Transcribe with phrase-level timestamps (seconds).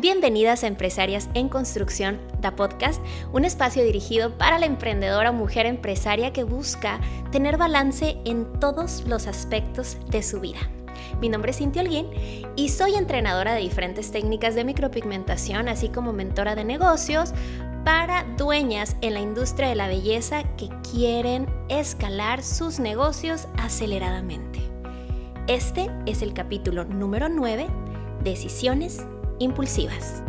[0.00, 6.32] Bienvenidas a Empresarias en Construcción, Da Podcast, un espacio dirigido para la emprendedora mujer empresaria
[6.32, 7.00] que busca
[7.32, 10.60] tener balance en todos los aspectos de su vida.
[11.20, 12.06] Mi nombre es Cintia Holguín
[12.54, 17.32] y soy entrenadora de diferentes técnicas de micropigmentación, así como mentora de negocios
[17.84, 24.60] para dueñas en la industria de la belleza que quieren escalar sus negocios aceleradamente.
[25.48, 27.66] Este es el capítulo número 9,
[28.22, 29.04] Decisiones
[29.38, 30.22] impulsivas.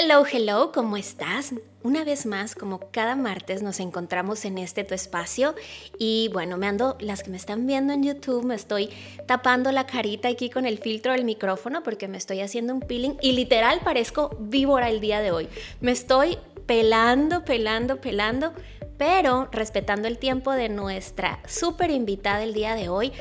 [0.00, 1.54] Hello, hello, ¿cómo estás?
[1.82, 5.56] Una vez más, como cada martes, nos encontramos en este tu espacio
[5.98, 8.90] y bueno, me ando, las que me están viendo en YouTube, me estoy
[9.26, 13.16] tapando la carita aquí con el filtro del micrófono porque me estoy haciendo un peeling
[13.20, 15.48] y literal parezco víbora el día de hoy.
[15.80, 18.52] Me estoy pelando, pelando, pelando
[18.98, 23.12] pero respetando el tiempo de nuestra súper invitada el día de hoy,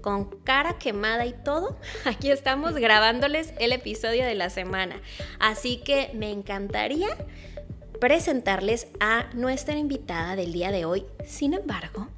[0.00, 5.00] con cara quemada y todo, aquí estamos grabándoles el episodio de la semana.
[5.38, 7.08] Así que me encantaría
[8.00, 11.06] presentarles a nuestra invitada del día de hoy.
[11.26, 12.08] Sin embargo,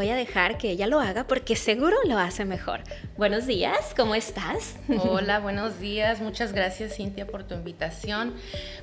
[0.00, 2.80] voy a dejar que ella lo haga porque seguro lo hace mejor.
[3.18, 4.76] Buenos días, ¿cómo estás?
[4.88, 6.22] Hola, buenos días.
[6.22, 8.32] Muchas gracias Cintia por tu invitación.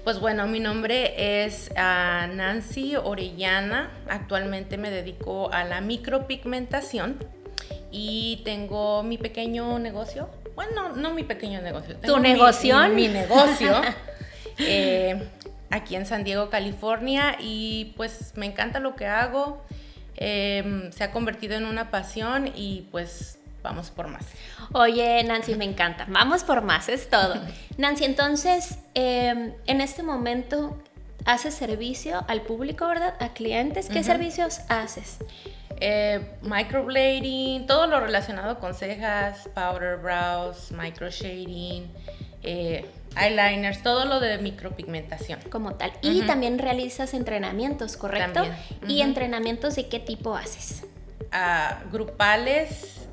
[0.04, 3.90] Pues bueno, mi nombre es ah, Nancy Orellana.
[4.08, 7.18] Actualmente me dedico a la micropigmentación
[7.92, 10.30] y tengo mi pequeño negocio.
[10.54, 11.98] Bueno, no mi pequeño negocio.
[11.98, 12.78] ¿Tu negocio?
[12.90, 13.82] Mi, negocio.
[14.60, 15.30] Eh,
[15.70, 17.38] aquí en San Diego, California.
[17.40, 19.64] Y pues me encanta lo que hago.
[20.18, 24.26] Em, se ha convertido en una pasión y pues vamos por más.
[24.74, 26.06] Oye, Nancy, me encanta.
[26.10, 27.36] Vamos por más, es todo.
[27.78, 30.78] Nancy, entonces, em, en este momento
[31.26, 33.14] haces servicio al público, ¿verdad?
[33.20, 33.90] A clientes.
[33.90, 35.20] ¿Qué servicios haces?
[35.80, 41.92] Eh, microblading, todo lo relacionado con cejas, powder brows, microshading,
[42.44, 42.86] eh,
[43.20, 45.40] eyeliners, todo lo de micropigmentación.
[45.50, 45.92] Como tal.
[46.02, 48.44] Y también realizas entrenamientos, ¿correcto?
[48.88, 50.86] ¿Y entrenamientos de qué tipo haces?
[51.32, 53.08] Ah, grupales.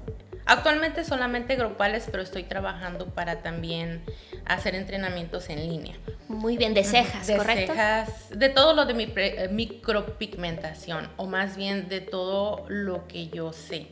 [0.46, 4.02] Actualmente solamente grupales, pero estoy trabajando para también
[4.44, 5.96] hacer entrenamientos en línea.
[6.28, 7.72] Muy bien, de cejas, de ¿correcto?
[7.72, 13.28] Cejas, de todo lo de mi eh, micropigmentación, o más bien de todo lo que
[13.28, 13.88] yo sé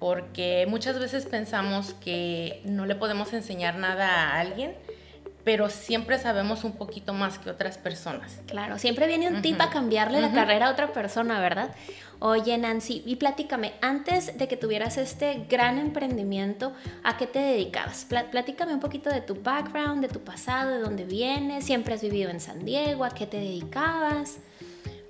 [0.00, 4.74] porque muchas veces pensamos que no le podemos enseñar nada a alguien,
[5.44, 8.40] pero siempre sabemos un poquito más que otras personas.
[8.46, 11.74] Claro, siempre viene un tip a cambiarle la carrera a otra persona, ¿verdad?
[12.18, 18.06] Oye, Nancy, y platícame, antes de que tuvieras este gran emprendimiento, ¿a qué te dedicabas?
[18.30, 22.30] platícame un poquito de tu background, de tu pasado, de dónde vienes, siempre has vivido
[22.30, 24.38] en San Diego, ¿a qué te dedicabas?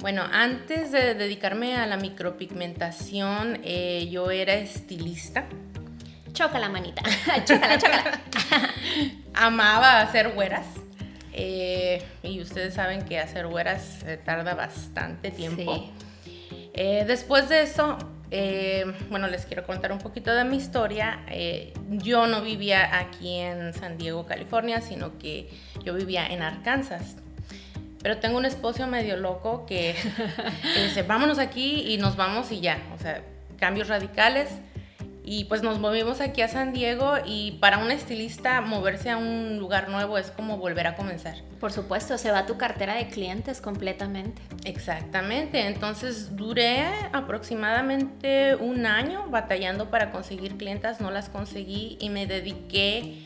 [0.00, 5.44] Bueno, antes de dedicarme a la micropigmentación, eh, yo era estilista.
[6.32, 7.02] Choca la manita,
[7.44, 8.20] chócala, chócala.
[9.34, 10.66] Amaba hacer güeras.
[11.34, 15.92] Eh, y ustedes saben que hacer güeras tarda bastante tiempo.
[16.72, 17.98] Eh, después de eso,
[19.10, 21.20] bueno, les quiero contar un poquito de mi historia.
[21.90, 25.50] yo no vivía aquí en San Diego, California, sino que
[25.84, 27.16] yo vivía en Arkansas.
[28.02, 29.94] Pero tengo un esposo medio loco que,
[30.76, 32.78] dice, vámonos aquí y nos vamos y ya.
[32.94, 33.22] O sea,
[33.58, 34.48] cambios radicales.
[35.22, 39.58] Y pues nos movimos aquí a San Diego y para un estilista moverse a un
[39.58, 41.36] lugar nuevo es como volver a comenzar.
[41.60, 44.42] Por supuesto, se va tu cartera de clientes completamente.
[44.64, 52.26] Exactamente, entonces duré aproximadamente un año batallando para conseguir clientas, no las conseguí y me
[52.26, 53.22] dediqué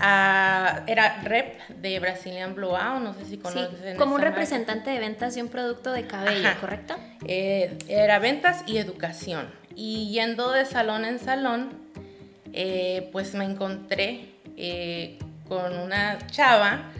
[0.00, 3.96] era rep de Brazilian Blowout, no sé si conocen.
[3.96, 6.96] como un representante de ventas de un producto de cabello, ¿correcto?
[7.26, 9.48] Eh, era ventas y educación.
[9.74, 11.70] Y yendo de salón en salón,
[12.52, 15.18] eh, pues me encontré eh,
[15.48, 16.90] con una chava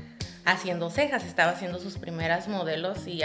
[0.44, 3.22] haciendo cejas, estaba haciendo sus primeras modelos y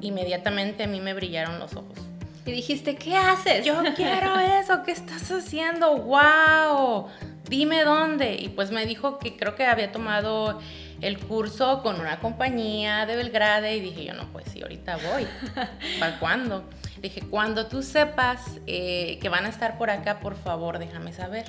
[0.00, 1.98] inmediatamente a mí me brillaron los ojos.
[2.44, 3.64] Y dijiste, ¿qué haces?
[3.64, 5.96] Yo quiero eso, ¿qué estás haciendo?
[5.96, 7.08] ¡Wow!
[7.48, 8.34] Dime dónde.
[8.34, 10.58] Y pues me dijo que creo que había tomado
[11.00, 15.26] el curso con una compañía de Belgrade y dije yo, no, pues sí, ahorita voy.
[16.00, 16.64] ¿Para cuándo?
[17.00, 21.44] Dije, cuando tú sepas eh, que van a estar por acá, por favor, déjame saber.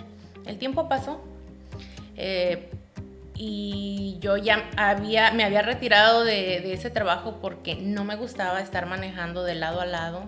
[0.45, 1.21] El tiempo pasó.
[2.15, 2.69] Eh,
[3.35, 8.59] y yo ya había, me había retirado de, de, ese trabajo porque no me gustaba
[8.61, 10.27] estar manejando de lado a lado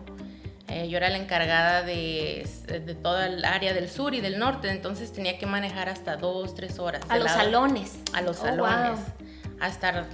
[0.69, 4.69] eh, yo era la encargada de, de, toda el área del sur y del norte,
[4.69, 7.01] entonces tenía que manejar hasta dos, tres horas.
[7.09, 7.97] A los salones.
[8.13, 8.99] A los oh, salones.
[9.59, 10.05] A estar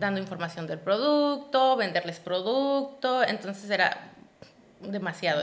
[0.00, 3.22] dando información del producto, venderles producto.
[3.22, 4.12] Entonces era
[4.80, 5.42] demasiado.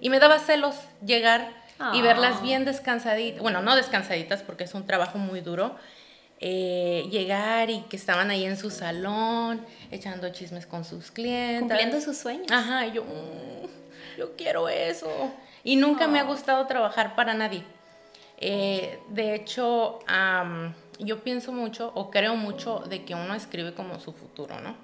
[0.00, 0.74] Y me daba celos
[1.04, 1.50] llegar
[1.94, 2.42] y verlas Ah.
[2.42, 5.74] bien descansaditas, bueno, no descansaditas porque es un trabajo muy duro,
[6.38, 11.60] eh, llegar y que estaban ahí en su salón, echando chismes con sus clientes.
[11.60, 12.46] Cumpliendo sus sueños.
[12.50, 13.66] Ajá, yo, "Mm,
[14.16, 15.08] yo quiero eso.
[15.64, 17.62] Y nunca me ha gustado trabajar para nadie.
[18.38, 20.00] Eh, de hecho,
[20.98, 24.74] yo pienso mucho o creo mucho de que uno escribe como su futuro, ¿no?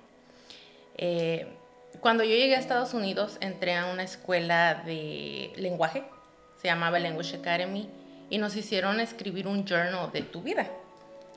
[0.96, 1.46] Eh,
[2.00, 6.04] cuando yo llegué a Estados Unidos, entré a una escuela de lenguaje,
[6.60, 7.88] se llamaba Language Academy,
[8.30, 10.68] y nos hicieron escribir un journal de tu vida.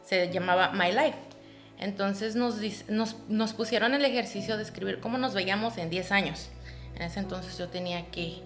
[0.03, 1.17] Se llamaba My Life.
[1.79, 6.11] Entonces nos, dis- nos, nos pusieron el ejercicio de escribir cómo nos veíamos en 10
[6.11, 6.49] años.
[6.95, 8.41] En ese entonces yo tenía que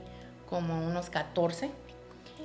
[0.49, 1.69] como unos 14.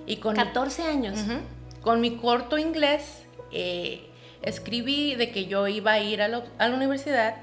[0.06, 1.18] Y con mi- 14 años.
[1.20, 1.38] Ujú.
[1.82, 4.06] Con mi corto inglés, eh,
[4.42, 7.36] escribí de que yo iba a ir a la, a la universidad,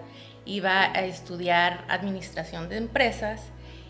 [0.46, 3.42] iba a estudiar administración de empresas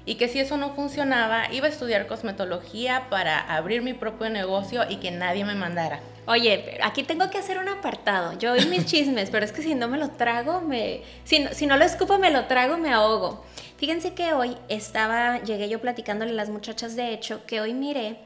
[0.06, 4.84] y que si eso no funcionaba, iba a estudiar cosmetología para abrir mi propio negocio
[4.90, 6.00] y que nadie me mandara.
[6.28, 8.38] Oye, aquí tengo que hacer un apartado.
[8.38, 11.02] Yo oí mis chismes, pero es que si no me lo trago, me.
[11.26, 13.46] Si no, si no lo escupo, me lo trago, me ahogo.
[13.78, 18.18] Fíjense que hoy estaba, llegué yo platicándole a las muchachas, de hecho, que hoy miré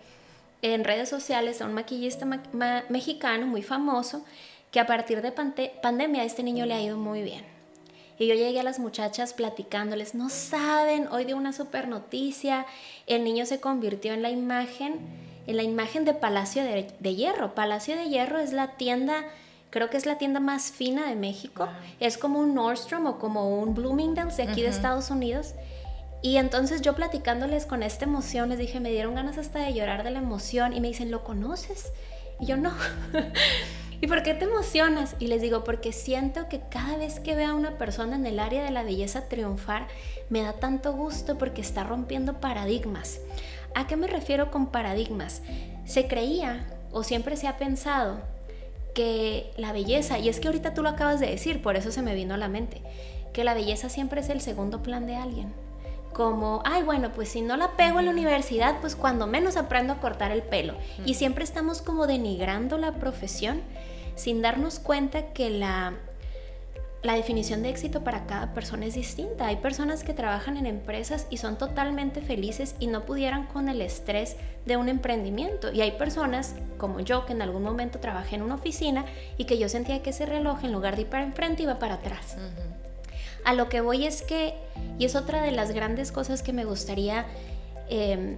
[0.61, 4.23] en redes sociales a un maquillista ma- ma- mexicano muy famoso,
[4.71, 7.43] que a partir de pandemia a este niño le ha ido muy bien.
[8.17, 12.65] Y yo llegué a las muchachas platicándoles, no saben, hoy dio una super noticia,
[13.07, 14.99] el niño se convirtió en la imagen,
[15.47, 17.55] en la imagen de Palacio de Hierro.
[17.55, 19.25] Palacio de Hierro es la tienda,
[19.71, 21.73] creo que es la tienda más fina de México, Wow.
[21.99, 24.67] es como un Nordstrom o como un Bloomingdale's de aquí de.
[24.67, 25.55] Estados Unidos.
[26.21, 30.03] Y entonces yo platicándoles con esta emoción, les dije, me dieron ganas hasta de llorar
[30.03, 31.91] de la emoción y me dicen, ¿lo conoces?
[32.39, 32.71] Y yo no.
[34.01, 35.15] ¿Y por qué te emocionas?
[35.19, 38.39] Y les digo, porque siento que cada vez que veo a una persona en el
[38.39, 39.87] área de la belleza triunfar,
[40.29, 43.19] me da tanto gusto porque está rompiendo paradigmas.
[43.75, 45.41] ¿A qué me refiero con paradigmas?
[45.85, 48.21] Se creía o siempre se ha pensado
[48.93, 52.01] que la belleza, y es que ahorita tú lo acabas de decir, por eso se
[52.01, 52.81] me vino a la mente,
[53.33, 55.53] que la belleza siempre es el segundo plan de alguien.
[56.13, 59.93] Como, ay, bueno, pues si no la pego en la universidad, pues cuando menos aprendo
[59.93, 60.73] a cortar el pelo.
[61.05, 63.61] Y siempre estamos como denigrando la profesión
[64.15, 65.93] sin darnos cuenta que la,
[67.03, 69.47] la definición de éxito para cada persona es distinta.
[69.47, 73.81] Hay personas que trabajan en empresas y son totalmente felices y no pudieran con el
[73.81, 74.35] estrés
[74.67, 75.71] de un emprendimiento.
[75.71, 79.05] Y hay personas como yo que en algún momento trabajé en una oficina
[79.37, 81.95] y que yo sentía que ese reloj en lugar de ir para enfrente iba para
[81.95, 82.37] atrás.
[83.45, 84.53] A lo que voy es que,
[84.99, 87.25] y es otra de las grandes cosas que me gustaría
[87.89, 88.37] eh,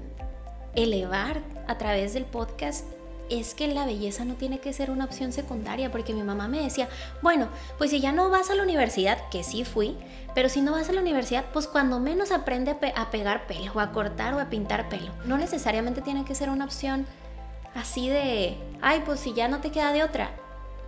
[0.76, 2.86] elevar a través del podcast,
[3.30, 6.62] es que la belleza no tiene que ser una opción secundaria, porque mi mamá me
[6.62, 6.90] decía,
[7.22, 7.48] bueno,
[7.78, 9.98] pues si ya no vas a la universidad, que sí fui,
[10.36, 13.48] pero si no vas a la universidad, pues cuando menos aprende a, pe- a pegar
[13.48, 15.12] pelo, o a cortar o a pintar pelo.
[15.26, 17.06] No necesariamente tiene que ser una opción
[17.76, 20.32] así de, ay, pues si ya no te queda de otra.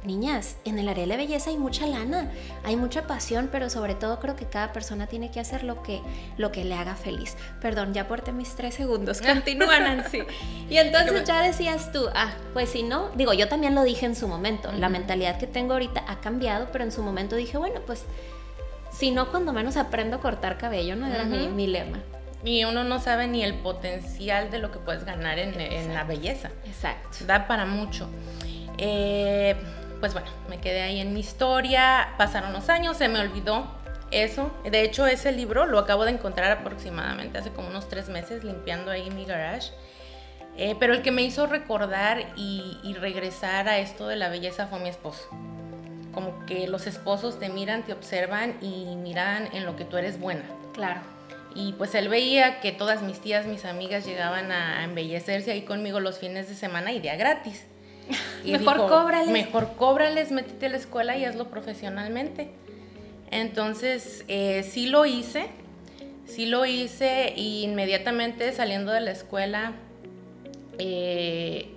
[0.06, 2.32] Niñas, en el área de la belleza hay mucha lana,
[2.64, 6.02] hay mucha pasión, pero sobre todo creo que cada persona tiene que hacer lo que,
[6.38, 7.36] lo que le haga feliz.
[7.62, 9.22] Perdón, ya aporté mis tres segundos.
[9.26, 10.24] Continúa, Nancy.
[10.70, 14.16] Y entonces ya decías tú, ah, pues si no, digo, yo también lo dije en
[14.16, 14.72] su momento.
[14.72, 18.04] La mentalidad que tengo ahorita ha cambiado, pero en su momento dije, bueno, pues
[18.92, 21.08] si no, cuando menos aprendo a cortar cabello, ¿no?
[21.08, 21.50] Era mi, Ujú.
[21.54, 22.00] mi lema.
[22.44, 26.04] Y uno no sabe ni el potencial de lo que puedes ganar en, en la
[26.04, 26.50] belleza.
[26.66, 27.10] Exacto.
[27.26, 28.08] Da para mucho.
[28.78, 29.56] Eh,
[30.06, 33.66] pues bueno, me quedé ahí en mi historia, pasaron los años, se me olvidó
[34.12, 34.52] eso.
[34.64, 38.92] De hecho, ese libro lo acabo de encontrar aproximadamente hace como unos tres meses, limpiando
[38.92, 39.72] ahí mi garage.
[40.58, 44.68] Eh, pero el que me hizo recordar y, y regresar a esto de la belleza
[44.68, 45.28] fue mi esposo.
[46.14, 50.20] Como que los esposos te miran, te observan y miran en lo que tú eres
[50.20, 50.44] buena.
[50.76, 51.02] Claro.
[51.56, 56.00] Y pues él veía que todas mis tías, mis amigas llegaban a embellecerse ahí conmigo
[56.00, 57.66] los fines de semana y día gratis.
[58.44, 59.30] Y Mejor cóbrales.
[59.30, 62.52] Mejor cóbrales, métete a la escuela y hazlo profesionalmente.
[63.32, 65.48] Entonces, eh, sí lo hice,
[66.26, 69.74] sí lo hice y inmediatamente saliendo de la escuela
[70.78, 71.72] eh,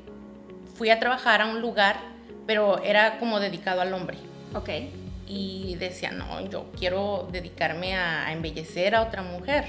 [0.75, 1.97] fui a trabajar a un lugar,
[2.47, 4.19] pero era como dedicado al hombre
[4.55, 4.69] Ok.
[5.27, 9.65] y decía, no, yo quiero dedicarme a, a embellecer a otra mujer.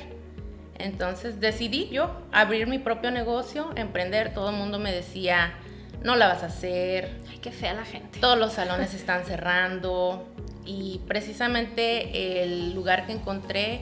[0.78, 4.34] Entonces decidí yo abrir mi propio negocio, emprender.
[4.34, 5.54] Todo el mundo me decía,
[6.04, 8.20] no la vas a hacer, Ay, qué fea la gente.
[8.20, 10.28] todos los salones están cerrando.
[10.66, 13.82] Y precisamente el lugar que encontré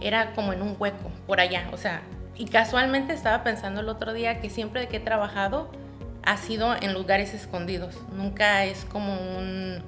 [0.00, 1.68] era como en un hueco, por allá.
[1.72, 2.02] O sea,
[2.36, 5.70] y casualmente estaba pensando el otro día que siempre que he trabajado
[6.22, 7.96] ha sido en lugares escondidos.
[8.16, 9.82] Nunca es como un,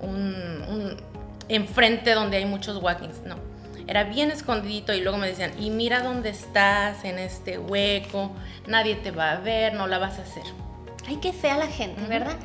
[0.00, 0.96] un, un
[1.48, 3.36] enfrente donde hay muchos walk-ins, no.
[3.88, 8.30] era bien escondidito y luego me decían, y mira dónde estás, en este hueco,
[8.68, 10.44] nadie te va a ver, no la vas a hacer.
[11.10, 12.36] Ay, qué fea la gente, ¿verdad?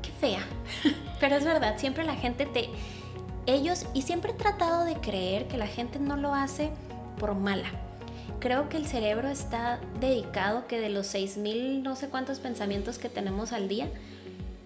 [0.00, 0.40] Qué fea.
[1.20, 2.70] Pero es verdad, siempre la gente te...
[3.44, 6.70] Ellos, y siempre he tratado de creer que la gente no lo hace
[7.18, 7.68] por mala.
[8.40, 13.10] Creo que el cerebro está dedicado que de los 6.000 no sé cuántos pensamientos que
[13.10, 13.90] tenemos al día,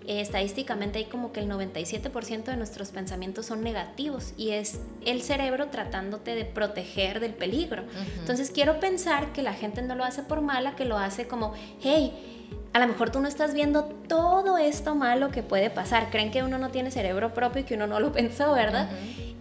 [0.06, 5.20] eh, estadísticamente hay como que el 97% de nuestros pensamientos son negativos y es el
[5.20, 7.82] cerebro tratándote de proteger del peligro.
[8.20, 11.54] Entonces quiero pensar que la gente no lo hace por mala, que lo hace como,
[11.82, 12.38] hey,
[12.72, 16.10] a lo mejor tú no estás viendo todo esto malo que puede pasar.
[16.10, 18.88] Creen que uno no tiene cerebro propio y que uno no lo pensó, ¿verdad?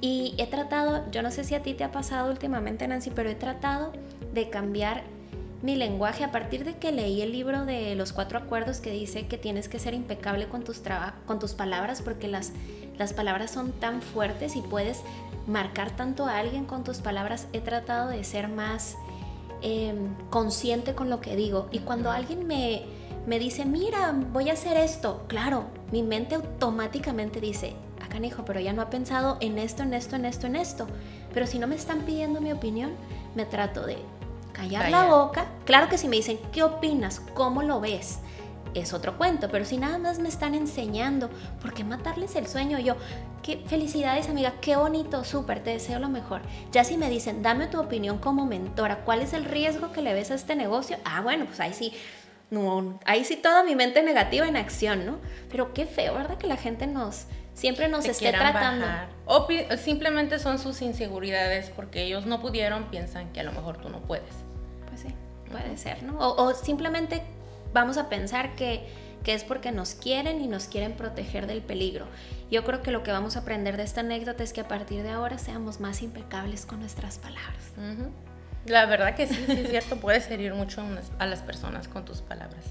[0.01, 3.29] Y he tratado, yo no sé si a ti te ha pasado últimamente, Nancy, pero
[3.29, 3.93] he tratado
[4.33, 5.03] de cambiar
[5.61, 9.27] mi lenguaje a partir de que leí el libro de los cuatro acuerdos que dice
[9.27, 10.81] que tienes que ser impecable con tus,
[11.25, 12.53] con tus palabras porque las,
[12.97, 15.01] las palabras son tan fuertes y puedes
[15.47, 17.47] marcar tanto a alguien con tus palabras.
[17.53, 18.95] He tratado de ser más
[19.61, 22.83] em, consciente con lo que digo y cuando alguien me,
[23.25, 28.59] me dice, mira, voy a hacer esto, claro, mi mente automáticamente dice, acá hijo, pero
[28.59, 30.87] ya no ha pensado en esto, en esto, en esto, en esto.
[31.33, 32.91] Pero si no me están pidiendo mi opinión,
[33.35, 33.97] me trato de
[34.53, 35.45] callar la boca.
[35.65, 37.21] Claro que si me dicen, ¿qué opinas?
[37.33, 38.19] ¿Cómo lo ves?
[38.77, 41.29] Es otro cuento, pero si nada más me están enseñando,
[41.61, 42.77] ¿por qué matarles el sueño?
[42.77, 42.95] Yo,
[43.41, 46.41] qué felicidades amiga, qué bonito, súper, te deseo lo mejor.
[46.71, 50.13] Ya si me dicen, dame tu opinión como mentora, ¿cuál es el riesgo que le
[50.13, 50.97] ves a este negocio?
[51.05, 51.91] Ah, bueno, pues ahí sí,
[52.51, 55.17] no, ahí sí toda mi mente negativa en acción, ¿no?
[55.49, 56.37] Pero qué feo, ¿verdad?
[56.37, 58.85] Que la gente nos, siempre nos esté tratando.
[59.25, 63.89] O simplemente son sus inseguridades porque ellos no pudieron, piensan que a lo mejor tú
[63.89, 64.47] no puedes.
[65.51, 66.17] Puede ser, ¿no?
[66.19, 67.23] O, simplemente
[67.73, 68.87] vamos a pensar que,
[69.23, 72.05] que, es porque nos quieren y nos quieren proteger del peligro.
[72.49, 75.03] Yo creo que lo que vamos a aprender de esta anécdota es que a partir
[75.03, 77.73] de ahora seamos más impecables con nuestras palabras.
[78.65, 80.83] La verdad que sí, sí es cierto, puedes herir mucho
[81.19, 82.65] a las personas con tus palabras.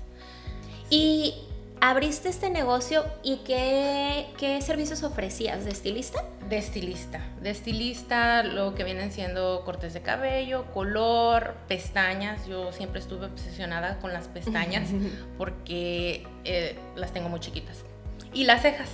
[0.91, 1.35] Y
[1.81, 5.65] abriste este negocio y qué, qué, servicios ofrecías?
[5.65, 6.25] ¿De estilista?
[6.49, 7.21] De estilista.
[7.41, 12.47] De estilista, lo que vienen siendo cortes de cabello, color, pestañas.
[12.47, 14.89] Yo siempre estuve obsesionada con las pestañas
[15.39, 17.85] porque eh, las tengo muy chiquitas.
[18.33, 18.89] Y las cejas.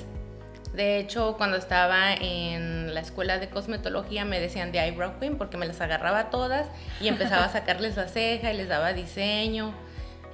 [0.75, 5.59] De hecho, cuando estaba en la escuela de cosmetología me decían de eyebrow queen porque
[5.59, 6.67] me las agarraba todas
[7.01, 9.75] y empezaba a sacarles la ceja y les daba diseño.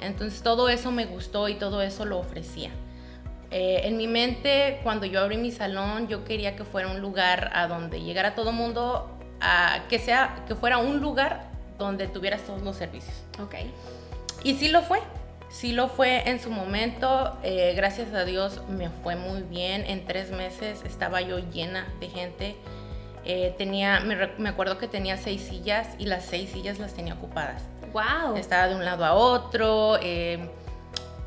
[0.01, 2.71] Entonces todo eso me gustó y todo eso lo ofrecía.
[3.51, 7.51] Eh, en mi mente, cuando yo abrí mi salón, yo quería que fuera un lugar
[7.55, 12.63] a donde llegara todo mundo, a, que, sea, que fuera un lugar donde tuvieras todos
[12.63, 13.15] los servicios.
[13.41, 13.55] Ok.
[14.45, 15.01] Y sí lo fue,
[15.49, 17.39] sí lo fue en su momento.
[17.43, 19.85] Eh, gracias a Dios me fue muy bien.
[19.87, 22.57] En tres meses estaba yo llena de gente.
[23.25, 27.15] Eh, tenía, me, me acuerdo que tenía seis sillas y las seis sillas las tenía
[27.15, 27.63] ocupadas.
[27.93, 28.37] Wow.
[28.37, 29.99] Estaba de un lado a otro.
[30.03, 30.51] Eh,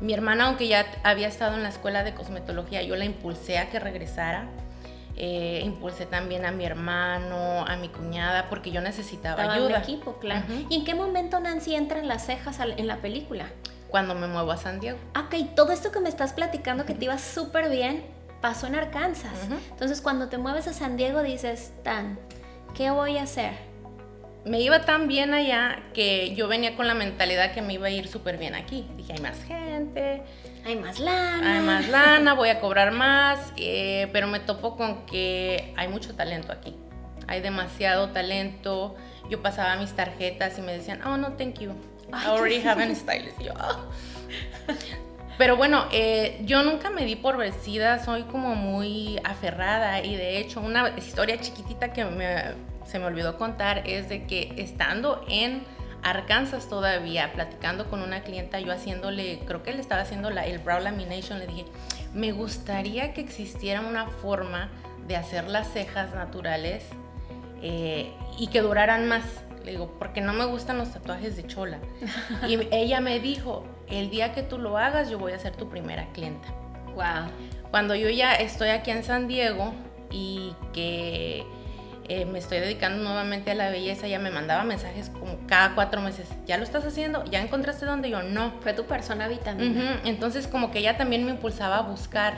[0.00, 3.70] mi hermana, aunque ya había estado en la escuela de cosmetología, yo la impulsé a
[3.70, 4.46] que regresara.
[5.16, 9.78] Eh, impulsé también a mi hermano, a mi cuñada, porque yo necesitaba Estaba ayuda.
[9.78, 10.44] equipo, claro.
[10.68, 13.46] ¿Y en qué momento Nancy entra en las cejas en la película?
[13.90, 14.98] Cuando me muevo a San Diego.
[15.18, 18.04] Ok, todo esto que me estás platicando que te iba súper bien,
[18.40, 19.48] pasó en Arkansas.
[19.70, 22.18] Entonces, cuando te mueves a San Diego, dices, Tan,
[22.74, 23.52] ¿qué voy a hacer?
[24.44, 27.90] Me iba tan bien allá que yo venía con la mentalidad que me iba a
[27.90, 28.88] ir súper bien aquí.
[28.96, 30.22] Dije, hay más gente.
[30.64, 31.54] Hay más lana.
[31.54, 33.52] Hay más lana, voy a cobrar más.
[33.56, 36.76] Eh, pero me topo con que hay mucho talento aquí.
[37.28, 38.96] Hay demasiado talento.
[39.30, 41.72] Yo pasaba mis tarjetas y me decían, oh, no, thank you.
[42.12, 43.40] I already have an stylist.
[43.40, 43.88] yo, oh".
[45.38, 50.38] Pero bueno, eh, yo nunca me di por vencida, soy como muy aferrada y de
[50.38, 52.54] hecho una historia chiquitita que me,
[52.92, 55.64] se me olvidó contar es de que estando en
[56.02, 60.58] Arkansas todavía, platicando con una clienta, yo haciéndole, creo que le estaba haciendo la, el
[60.58, 61.64] brow lamination, le dije,
[62.12, 64.68] me gustaría que existiera una forma
[65.06, 66.84] de hacer las cejas naturales
[67.62, 69.24] eh, y que duraran más.
[69.64, 71.78] Le digo, porque no me gustan los tatuajes de chola.
[72.46, 75.70] Y ella me dijo, el día que tú lo hagas, yo voy a ser tu
[75.70, 76.48] primera clienta.
[76.94, 77.30] Wow.
[77.70, 79.72] Cuando yo ya estoy aquí en San Diego
[80.10, 81.46] y que
[82.08, 86.00] eh, me estoy dedicando nuevamente a la belleza, ella me mandaba mensajes como cada cuatro
[86.00, 87.24] meses, ¿ya lo estás haciendo?
[87.26, 88.22] ¿Ya encontraste dónde yo?
[88.22, 88.52] No.
[88.60, 90.00] Fue tu persona vitamina.
[90.04, 92.34] Entonces como que ella también me impulsaba a buscar.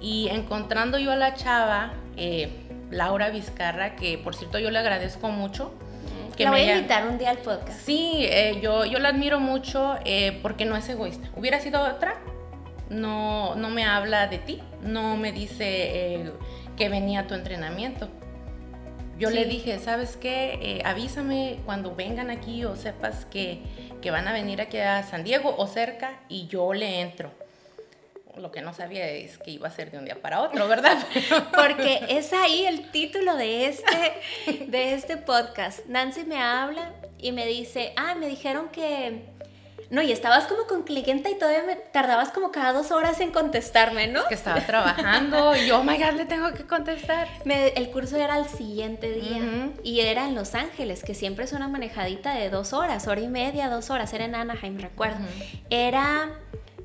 [0.00, 2.50] Y encontrando yo a la chava, eh,
[2.90, 5.72] Laura Vizcarra, que por cierto yo le agradezco mucho.
[6.36, 7.80] Que la voy a invitar un día al podcast.
[7.80, 9.96] Sí, eh, yo, yo la admiro mucho
[10.42, 11.28] porque no es egoísta.
[11.36, 12.16] Hubiera sido otra,
[12.90, 16.32] no, no me habla de ti, no me dice
[16.76, 18.08] que venía a tu entrenamiento
[19.18, 20.58] Yo le dije, ¿sabes qué?
[20.60, 23.62] Eh, avísame cuando vengan aquí o sepas que,
[24.02, 27.30] que van a venir aquí a San Diego o cerca y yo le entro.
[28.36, 30.98] Lo que no sabía es que iba a ser de un día para otro, ¿verdad?
[31.54, 35.86] Porque es ahí el título de este, de este podcast.
[35.86, 39.33] Nancy me habla y me dice, ah, me dijeron que...
[39.90, 43.30] No, y estabas como con clienta y todavía me tardabas como cada dos horas en
[43.30, 44.22] contestarme, ¿no?
[44.28, 47.28] que estaba trabajando y yo, oh my God, le tengo que contestar.
[47.44, 51.52] Me- el curso era al siguiente día y era en Los Ángeles, que siempre es
[51.52, 54.12] una manejadita de dos horas, hora y media, dos horas.
[54.12, 55.18] Era en Anaheim, recuerdo.
[55.70, 56.30] Era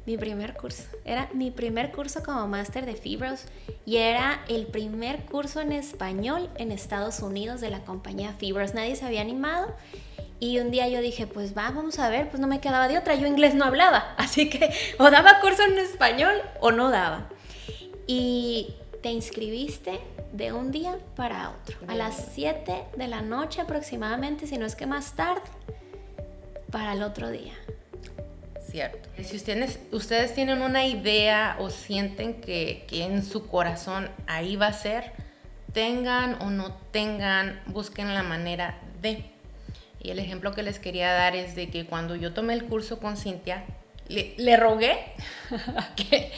[0.06, 0.84] mi primer curso.
[1.06, 3.46] Era mi primer curso como máster de Fibros
[3.86, 8.74] y era el primer curso en español en Estados Unidos de la compañía Fibros.
[8.74, 9.74] Nadie se había animado.
[10.40, 12.98] Y un día yo dije, pues va, vamos a ver, pues no me quedaba de
[12.98, 17.30] otra, yo inglés no hablaba, así que o daba curso en español o no daba.
[18.08, 20.00] Y te inscribiste
[20.32, 24.76] de un día para otro, a las 7 de la noche aproximadamente, si no es
[24.76, 25.42] que más tarde,
[26.72, 27.54] para el otro día.
[28.70, 29.10] Cierto.
[29.24, 34.68] Si ustedes, ustedes tienen una idea o sienten que, que en su corazón ahí va
[34.68, 35.12] a ser,
[35.74, 39.39] tengan o no tengan, busquen la manera de.
[40.02, 43.00] Y el ejemplo que les quería dar es de que cuando yo tomé el curso
[43.00, 43.64] con Cintia,
[44.08, 44.98] le, le rogué
[45.96, 46.32] que,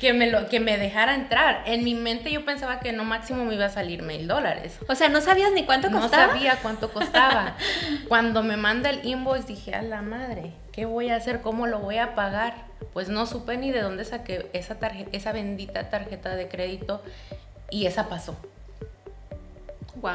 [0.00, 1.62] que, me lo, que me dejara entrar.
[1.66, 4.78] En mi mente yo pensaba que no máximo me iba a salir mil dólares.
[4.88, 6.32] O sea, no sabías ni cuánto No costaba.
[6.32, 7.56] sabía cuánto costaba.
[8.08, 11.40] Cuando me manda el invoice dije, a la madre, ¿qué voy a hacer?
[11.42, 12.54] ¿Cómo lo voy a pagar?
[12.92, 14.76] Pues no supe ni de dónde saqué esa,
[15.12, 17.02] esa bendita tarjeta de crédito
[17.70, 18.36] y esa pasó.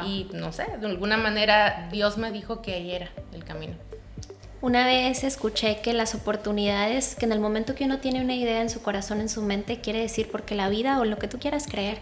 [0.04, 3.74] Y no sé, de alguna manera Dios me dijo que ahí era el camino.
[4.60, 8.60] Una vez escuché que las oportunidades, que en el momento que uno tiene una idea
[8.60, 11.38] en su corazón, en su mente, quiere decir porque la vida o lo que tú
[11.38, 11.98] quieras creer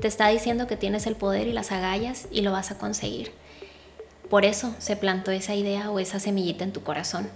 [0.00, 3.32] te está diciendo que tienes el poder y las agallas y lo vas a conseguir.
[4.30, 7.28] Por eso se plantó esa idea o esa semillita en tu corazón.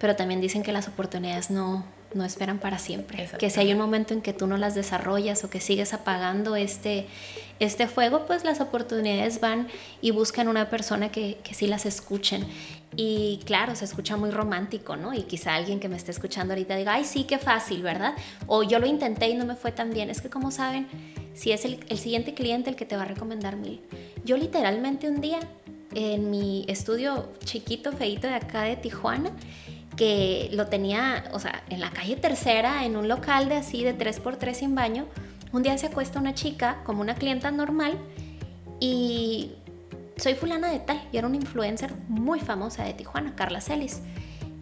[0.00, 3.28] Pero también dicen que las oportunidades no, no esperan para siempre.
[3.38, 6.56] Que si hay un momento en que tú no las desarrollas o que sigues apagando
[6.56, 7.06] este,
[7.60, 9.68] este fuego, pues las oportunidades van
[10.00, 12.46] y buscan una persona que, que sí las escuchen.
[12.94, 15.14] Y claro, se escucha muy romántico, ¿no?
[15.14, 18.14] Y quizá alguien que me esté escuchando ahorita diga, ay, sí, qué fácil, ¿verdad?
[18.46, 20.10] O yo lo intenté y no me fue tan bien.
[20.10, 20.86] Es que como saben,
[21.34, 23.80] si es el, el siguiente cliente el que te va a recomendar mil.
[24.24, 25.40] Yo literalmente un día
[25.94, 29.30] en mi estudio chiquito, feito de acá de Tijuana,
[29.96, 33.96] que lo tenía, o sea, en la calle tercera, en un local de así de
[33.96, 35.06] 3x3 sin baño,
[35.52, 37.98] un día se acuesta una chica como una clienta normal
[38.80, 39.52] y
[40.16, 44.00] soy fulana de tal y era una influencer muy famosa de Tijuana, Carla Celis.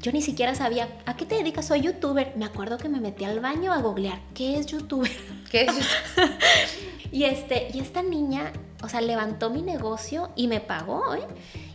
[0.01, 1.67] Yo ni siquiera sabía, ¿a qué te dedicas?
[1.67, 2.33] Soy youtuber.
[2.35, 5.11] Me acuerdo que me metí al baño a googlear, ¿qué es youtuber?
[5.51, 5.73] ¿Qué es?
[7.13, 8.53] Y, este, y esta niña,
[8.85, 11.27] o sea, levantó mi negocio y me pagó, ¿eh?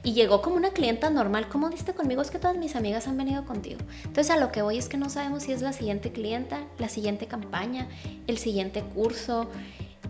[0.06, 1.50] Y llegó como una clienta normal.
[1.50, 2.22] ¿Cómo diste conmigo?
[2.22, 3.80] Es que todas mis amigas han venido contigo.
[4.04, 6.90] Entonces, a lo que voy es que no sabemos si es la siguiente clienta, la
[6.90, 7.88] siguiente campaña,
[8.28, 9.50] el siguiente curso,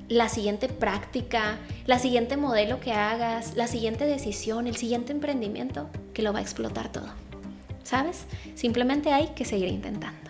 [0.10, 6.24] la siguiente práctica, la siguiente modelo que hagas, la siguiente decisión, el siguiente emprendimiento que
[6.24, 7.08] lo va a explotar todo.
[7.84, 8.26] ¿Sabes?
[8.54, 10.30] Simplemente hay que seguir intentando.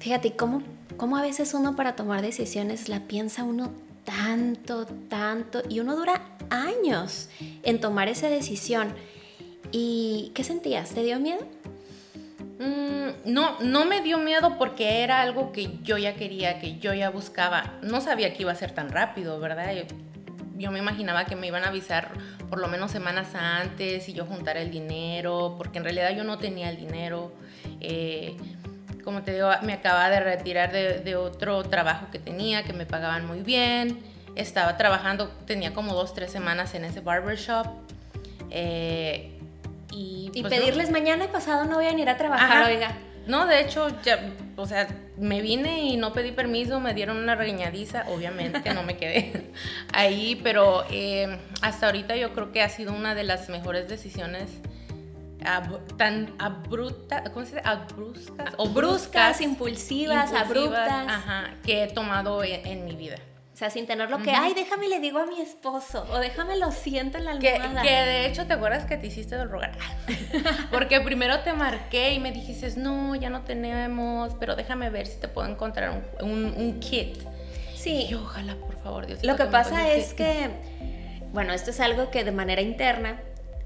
[0.00, 0.62] Fíjate, ¿y ¿cómo,
[0.96, 3.70] cómo a veces uno para tomar decisiones la piensa uno
[4.10, 6.20] tanto, tanto, y uno dura
[6.50, 7.28] años
[7.62, 8.92] en tomar esa decisión.
[9.70, 10.90] ¿Y qué sentías?
[10.90, 11.46] ¿Te dio miedo?
[12.58, 16.92] Mm, no, no me dio miedo porque era algo que yo ya quería, que yo
[16.92, 17.78] ya buscaba.
[17.82, 19.74] No sabía que iba a ser tan rápido, ¿verdad?
[19.74, 19.82] Yo,
[20.56, 22.10] yo me imaginaba que me iban a avisar
[22.48, 26.38] por lo menos semanas antes y yo juntar el dinero, porque en realidad yo no
[26.38, 27.32] tenía el dinero.
[27.80, 28.36] Eh,
[29.10, 32.86] como te digo, me acababa de retirar de, de otro trabajo que tenía, que me
[32.86, 33.98] pagaban muy bien.
[34.36, 37.66] Estaba trabajando, tenía como dos, tres semanas en ese barbershop.
[38.50, 39.32] Eh,
[39.90, 40.48] y, Y pues, no.
[40.60, 42.66] pedirles mañana y pasado no voy a ir a trabajar, Ajá.
[42.68, 42.92] oiga.
[43.26, 44.86] No, de hecho, ya, o sea,
[45.18, 49.50] me vine y no pedí permiso, me dieron una regañadiza, obviamente no me quedé
[49.92, 54.50] ahí, pero eh, hasta ahorita yo creo que ha sido una de las mejores decisiones
[55.44, 57.62] ab- tan abruptas, ¿cómo se dice?
[57.68, 61.06] Abruscas o bruscas, impulsivas, abruptas.
[61.08, 63.16] ajá, que he tomado en, en mi vida.
[63.52, 66.56] O sea, sin tener lo que, ay, déjame le digo a mi esposo, o déjame
[66.56, 67.82] lo siento en la Que, almohada.
[67.82, 69.72] que de hecho, ¿te acuerdas que te hiciste del rogar?
[70.70, 75.18] Porque primero te marqué y me dijiste, no, ya no tenemos, pero déjame ver si
[75.20, 75.90] te puedo encontrar
[76.22, 77.18] un, un- un kit.
[77.74, 79.22] Sí, Y ojalá, por favor, Dios.
[79.24, 80.48] Lo que pasa es que,
[81.32, 83.20] bueno, esto es algo que de manera interna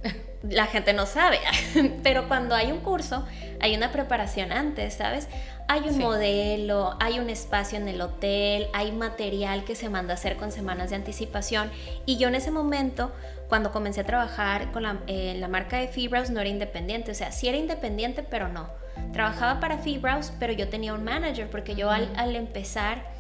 [0.49, 1.39] la gente no sabe,
[2.03, 3.25] pero cuando hay un curso,
[3.61, 5.29] hay una preparación antes, ¿sabes?
[5.67, 10.17] Hay un modelo, hay un espacio en el hotel, hay material que se manda a
[10.17, 11.71] hacer con semanas de anticipación.
[12.05, 13.13] Y yo en ese momento,
[13.49, 17.13] cuando comencé a trabajar con la, eh, la marca de Fibrows, no era independiente.
[17.13, 18.69] O sea, sí era independiente, pero no.
[19.15, 23.14] Trabajaba para Fibrows, pero yo tenía un manager, porque yo al, al empezar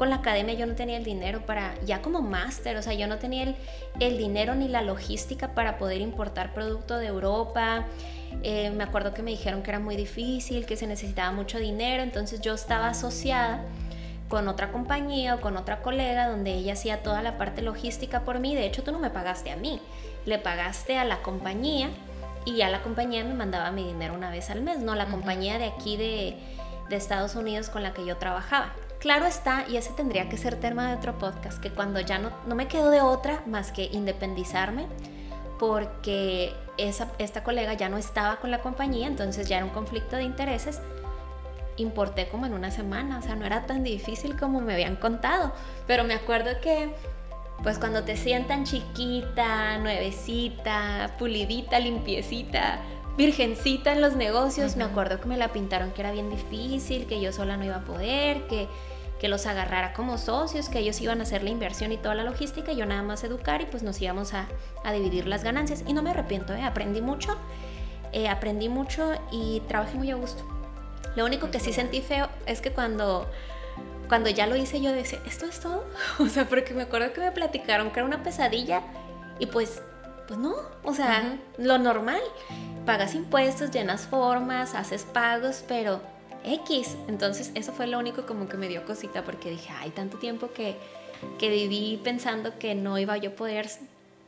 [0.00, 3.06] con la academia yo no tenía el dinero para, ya como máster, o sea, yo
[3.06, 3.56] no tenía el,
[4.00, 7.84] el, dinero ni la logística para poder importar producto de Europa.
[8.42, 12.02] Eh, me acuerdo que me dijeron que era muy difícil, que se necesitaba mucho dinero,
[12.02, 13.62] entonces yo estaba asociada
[14.30, 18.38] con otra compañía o con otra colega donde ella hacía toda la parte logística por
[18.38, 18.54] mí.
[18.54, 19.82] De hecho, tú no me pagaste a mí,
[20.24, 21.90] le pagaste a la compañía
[22.46, 25.58] y ya la compañía me mandaba mi dinero una vez al mes, no la compañía
[25.58, 26.38] de aquí de,
[26.88, 28.72] de Estados Unidos con la que yo trabajaba.
[29.00, 32.30] Claro está, y ese tendría que ser tema de otro podcast, que cuando ya no,
[32.46, 34.86] no me quedo de otra más que independizarme,
[35.58, 40.16] porque esa, esta colega ya no estaba con la compañía, entonces ya era un conflicto
[40.16, 40.82] de intereses,
[41.78, 45.52] importé como en una semana, o sea, no era tan difícil como me habían contado,
[45.86, 46.90] pero me acuerdo que
[47.62, 52.80] pues cuando te sientan chiquita, nuevecita, pulidita, limpiecita,
[53.16, 54.78] virgencita en los negocios, uh -huh.
[54.78, 57.76] me acuerdo que me la pintaron que era bien difícil, que yo sola no iba
[57.76, 58.68] a poder, que,
[59.20, 62.24] que los agarrara como socios, que ellos iban a hacer la inversión y toda la
[62.24, 64.48] logística, y yo nada más educar y pues nos íbamos a,
[64.84, 65.84] a dividir las ganancias.
[65.86, 66.62] Y no me arrepiento, ¿eh?
[66.62, 67.36] aprendí mucho,
[68.12, 70.42] eh, aprendí mucho y trabajé muy a gusto.
[71.16, 73.28] Lo único que sí sentí feo es que cuando,
[74.08, 75.84] cuando ya lo hice yo decía, ¿esto es todo?
[76.18, 78.82] O sea, porque me acuerdo que me platicaron que era una pesadilla
[79.38, 79.82] y pues,
[80.30, 81.66] pues no, o sea, uh -huh.
[81.66, 82.20] lo normal.
[82.86, 86.00] Pagas impuestos, llenas formas, haces pagos, pero
[86.44, 86.96] X.
[87.08, 90.52] Entonces eso fue lo único como que me dio cosita porque dije, hay tanto tiempo
[90.52, 90.76] que,
[91.40, 93.68] que viví pensando que no iba yo a poder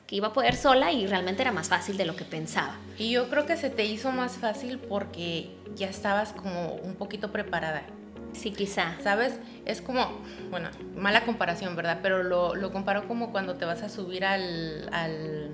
[0.08, 2.74] que iba a poder sola y realmente era más fácil de lo que pensaba.
[2.98, 7.30] Y yo creo que se te hizo más fácil porque ya estabas como un poquito
[7.30, 7.84] preparada.
[8.32, 8.96] Sí, quizá.
[9.04, 9.38] ¿Sabes?
[9.66, 12.00] Es como, bueno, mala comparación, ¿verdad?
[12.02, 15.50] Pero lo, lo comparo como cuando te vas a subir al, al,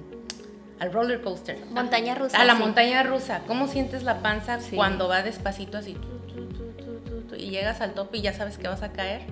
[0.81, 1.59] al roller coaster.
[1.71, 2.41] Montaña rusa.
[2.41, 2.61] A la sí.
[2.61, 3.43] montaña rusa.
[3.47, 4.77] ¿Cómo sientes la panza sí.
[4.77, 5.97] cuando va despacito así?
[7.37, 9.23] y llegas al tope y ya sabes que vas a caer.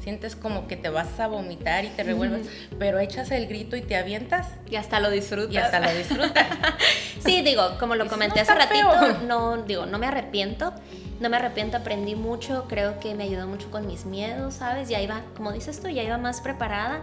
[0.00, 2.76] Sientes como que te vas a vomitar y te revuelves, mm.
[2.78, 4.46] pero echas el grito y te avientas.
[4.70, 5.52] Y hasta lo disfrutas.
[5.52, 6.46] Y hasta lo disfrutas.
[7.24, 9.18] sí, digo, como lo comenté no hace ratito, feo.
[9.26, 10.72] no, digo, no me arrepiento.
[11.20, 14.88] No me arrepiento, aprendí mucho, creo que me ayudó mucho con mis miedos, ¿sabes?
[14.88, 17.00] Ya iba, como dices tú, ya iba más preparada.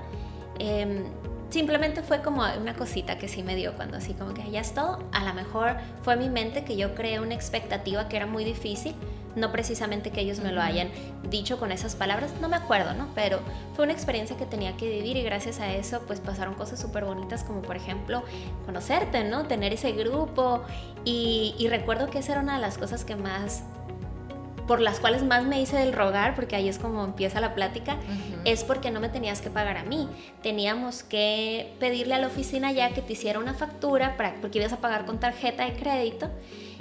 [0.57, 1.03] Eh,
[1.49, 4.73] simplemente fue como una cosita que sí me dio cuando así como que ya es
[4.73, 4.99] todo.
[5.11, 8.95] A lo mejor fue mi mente que yo creé una expectativa que era muy difícil,
[9.35, 10.89] no precisamente que ellos me lo hayan
[11.29, 13.09] dicho con esas palabras, no me acuerdo, ¿no?
[13.15, 13.39] Pero
[13.75, 17.05] fue una experiencia que tenía que vivir y gracias a eso pues pasaron cosas súper
[17.05, 18.23] bonitas como por ejemplo
[18.65, 19.45] conocerte, ¿no?
[19.45, 20.61] Tener ese grupo
[21.03, 23.63] y, y recuerdo que esa era una de las cosas que más
[24.67, 27.93] por las cuales más me hice del rogar, porque ahí es como empieza la plática,
[27.93, 28.41] uh -huh.
[28.45, 30.07] es porque no me tenías que pagar a mí.
[30.41, 34.73] Teníamos que pedirle a la oficina ya que te hiciera una factura, para, porque ibas
[34.73, 36.29] a pagar con tarjeta de crédito.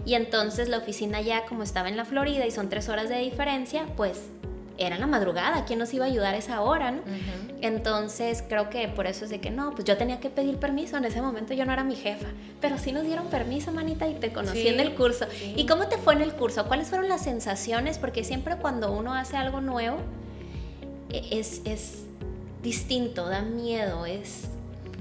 [0.07, 3.18] Y entonces la oficina ya, como estaba en la Florida y son tres horas de
[3.18, 4.29] diferencia, pues
[4.78, 6.98] era la madrugada, ¿quién nos iba a ayudar a esa hora, no?
[6.98, 7.54] Uh -huh.
[7.60, 10.96] Entonces creo que por eso es de que no, pues yo tenía que pedir permiso,
[10.96, 12.26] en ese momento yo no era mi jefa,
[12.60, 15.26] pero sí nos dieron permiso, manita, y te conocí sí, en el curso.
[15.30, 15.54] Sí.
[15.56, 16.66] ¿Y cómo te fue en el curso?
[16.66, 17.98] ¿Cuáles fueron las sensaciones?
[17.98, 19.98] Porque siempre cuando uno hace algo nuevo,
[21.10, 22.04] e, es, es
[22.62, 24.48] distinto, da miedo, es...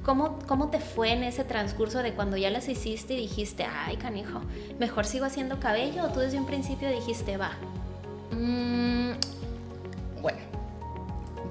[0.04, 3.96] ¿Cómo, ¿Cómo te fue en ese transcurso de cuando ya las hiciste y dijiste, ay,
[3.96, 4.42] canijo,
[4.78, 6.04] mejor sigo haciendo cabello?
[6.04, 7.52] ¿O tú desde un principio dijiste, va?
[8.32, 9.12] Mm,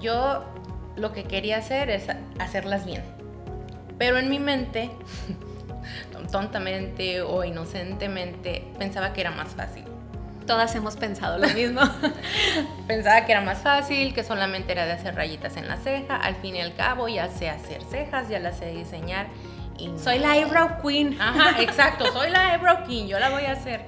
[0.02, 0.44] yo
[0.96, 2.04] lo que quería hacer es
[2.38, 3.02] hacerlas bien.
[3.98, 4.90] Pero en mi mente,
[6.32, 9.84] tontamente o inocentemente, pensaba que era más fácil.
[10.46, 11.80] Todas hemos pensado lo mismo.
[12.86, 16.16] pensaba que era más fácil, que solamente era de hacer rayitas en la ceja.
[16.16, 19.28] Al fin y al cabo ya sé hacer cejas, ya las sé diseñar.
[19.78, 19.98] Y no.
[19.98, 21.16] Soy la eyebrow queen.
[21.20, 23.82] Ajá, exacto, soy la eyebrow queen, yo la voy a hacer.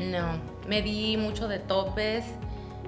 [0.00, 2.24] No, me di mucho de topes,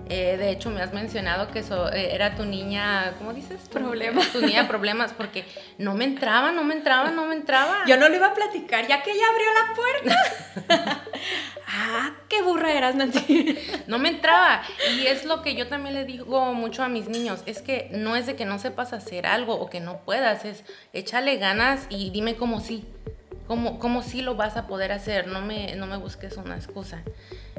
[0.08, 3.68] eh, de hecho, me has mencionado que so, eh, era tu niña, ¿cómo dices?
[3.68, 4.28] Problemas.
[4.28, 5.44] Tu niña problemas, porque
[5.78, 7.84] no me entraba, no me entraba, no me entraba.
[7.86, 11.02] Yo no lo iba a platicar, ya que ella abrió la puerta.
[11.66, 13.58] ah, qué burra eras, Nancy.
[13.88, 14.62] no me entraba.
[14.96, 18.14] Y es lo que yo también le digo mucho a mis niños, es que no
[18.14, 22.10] es de que no sepas hacer algo o que no puedas, es échale ganas y
[22.10, 22.84] dime cómo sí.
[23.46, 27.02] Como, como si lo vas a poder hacer, no me, no me busques una excusa.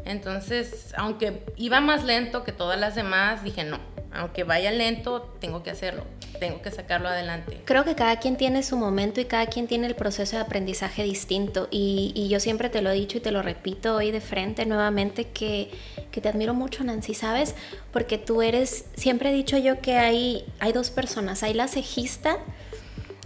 [0.06, 3.80] Entonces, aunque iba más lento que todas las demás, dije no,
[4.14, 6.04] aunque vaya lento, tengo que hacerlo,
[6.40, 7.62] tengo que sacarlo adelante.
[7.66, 11.04] Creo que cada quien tiene su momento y cada quien tiene el proceso de aprendizaje
[11.04, 14.22] distinto y, y yo siempre te lo he dicho y te lo repito hoy de
[14.22, 15.72] frente nuevamente que,
[16.12, 17.56] que, te admiro mucho Nancy, ¿sabes?
[17.92, 22.38] Porque tú eres, siempre he dicho yo que hay, hay dos personas, hay la cejista,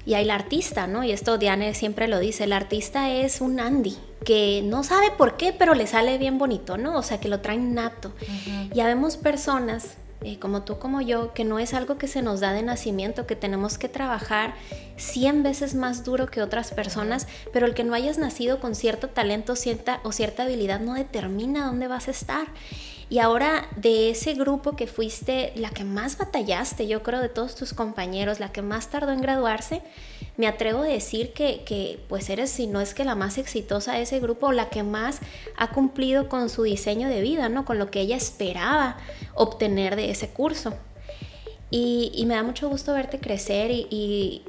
[0.05, 1.03] y hay la artista, ¿no?
[1.03, 5.37] Y esto Diane siempre lo dice, el artista es un Andy, que no sabe por
[5.37, 6.97] qué, pero le sale bien bonito, ¿no?
[6.97, 8.11] O sea, que lo traen nato.
[8.73, 12.41] Ya vemos personas eh, como tú como yo, que no es algo que se nos
[12.41, 14.53] da de nacimiento, que tenemos que trabajar
[14.97, 19.09] 100 veces más duro que otras personas, pero el que no hayas nacido con cierto
[19.09, 22.47] talento cierta, o cierta habilidad no determina dónde vas a estar.
[23.11, 27.55] Y ahora de ese grupo que fuiste la que más batallaste, yo creo, de todos
[27.55, 29.81] tus compañeros, la que más tardó en graduarse,
[30.37, 33.95] me atrevo a decir que, que pues eres, si no es que la más exitosa
[33.95, 35.19] de ese grupo, la que más
[35.57, 37.65] ha cumplido con su diseño de vida, ¿no?
[37.65, 38.95] Con lo que ella esperaba
[39.33, 40.73] obtener de ese curso.
[41.69, 44.41] Y, me da mucho gusto verte crecer y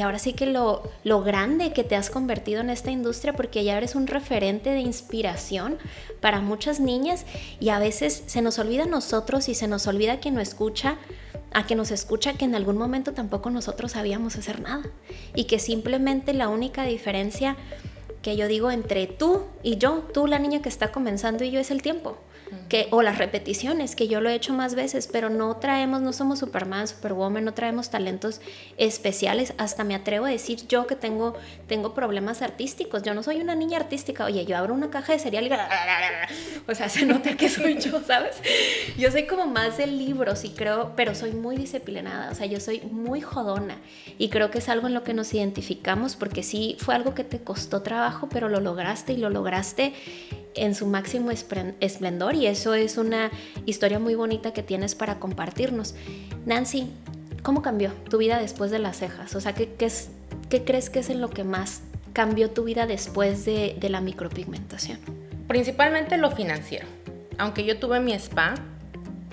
[0.00, 3.76] ahora sí que lo, lo, grande que te has convertido en esta industria porque ya
[3.76, 5.78] eres un referente de inspiración
[6.20, 7.24] para muchas niñas
[7.60, 10.98] y a veces se nos olvida a nosotros y se nos olvida quien nos escucha,
[11.52, 14.84] a que nos escucha que en algún momento tampoco nosotros sabíamos hacer nada.
[15.36, 17.56] Y que simplemente la única diferencia
[18.20, 21.60] que yo digo entre tú y yo, tú la niña que está comenzando y yo
[21.60, 22.18] es el tiempo
[22.68, 26.12] que, o las repeticiones, que yo lo he hecho más veces, pero no traemos, no
[26.12, 28.40] somos Superman, Superwoman, no traemos talentos
[28.76, 29.54] especiales.
[29.58, 31.34] Hasta me atrevo a decir yo que tengo,
[31.66, 33.02] tengo problemas artísticos.
[33.02, 34.24] Yo no soy una niña artística.
[34.24, 35.50] Oye, yo abro una caja de cereal y...
[36.70, 38.36] O sea, se nota que soy yo, ¿sabes?
[38.96, 42.30] Yo soy como más de libros y creo, pero soy muy disciplinada.
[42.30, 43.78] O sea, yo soy muy jodona
[44.18, 47.24] y creo que es algo en lo que nos identificamos porque sí fue algo que
[47.24, 49.92] te costó trabajo, pero lo lograste y lo lograste
[50.54, 53.30] en su máximo esplendor y eso es una
[53.66, 55.94] historia muy bonita que tienes para compartirnos.
[56.46, 56.90] Nancy,
[57.42, 59.34] ¿cómo cambió tu vida después de las cejas?
[59.34, 60.10] O sea, ¿qué, es,
[60.48, 64.00] qué crees que es en lo que más cambió tu vida después de, de la
[64.00, 64.98] micropigmentación?
[65.48, 66.86] Principalmente lo financiero.
[67.38, 68.54] Aunque yo tuve mi spa,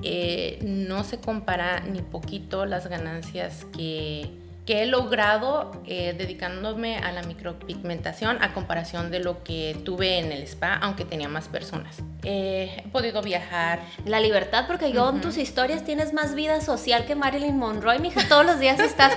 [0.03, 4.31] eh, no se compara ni poquito las ganancias que
[4.65, 10.32] que he logrado eh, dedicándome a la micropigmentación a comparación de lo que tuve en
[10.32, 11.97] el spa, aunque tenía más personas.
[12.24, 13.80] Eh, he podido viajar.
[14.06, 18.21] La libertad, porque yo en tus historias tienes más vida social que Marilyn Monroe, mija.
[18.30, 19.13] Todos los días estás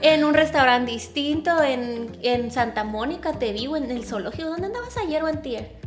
[0.00, 4.48] en un restaurante distinto, en, en Santa Mónica, te vivo, en el zoológico.
[4.48, 5.85] ¿Dónde andabas ayer o antier?